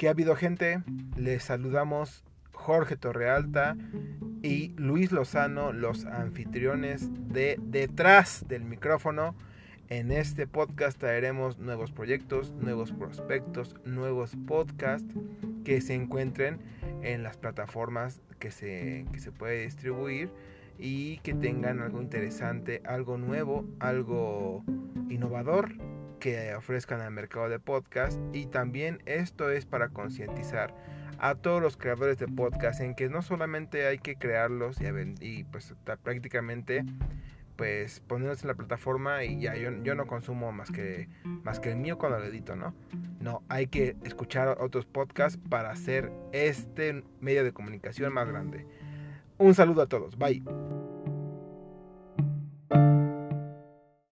[0.00, 0.82] ¿Qué ha habido gente?
[1.14, 3.76] Les saludamos Jorge Torrealta
[4.42, 9.34] y Luis Lozano, los anfitriones de Detrás del micrófono.
[9.90, 15.14] En este podcast traeremos nuevos proyectos, nuevos prospectos, nuevos podcasts
[15.64, 16.60] que se encuentren
[17.02, 20.32] en las plataformas que se, que se puede distribuir
[20.78, 24.64] y que tengan algo interesante, algo nuevo, algo
[25.10, 25.74] innovador
[26.20, 30.74] que ofrezcan al mercado de podcast y también esto es para concientizar
[31.18, 34.84] a todos los creadores de podcast en que no solamente hay que crearlos y,
[35.20, 36.84] y pues prácticamente
[37.56, 41.72] pues ponerlos en la plataforma y ya yo, yo, no consumo más que más que
[41.72, 42.74] el mío cuando lo edito, ¿no?
[43.20, 48.64] No, hay que escuchar otros podcasts para hacer este medio de comunicación más grande.
[49.36, 50.42] Un saludo a todos, bye.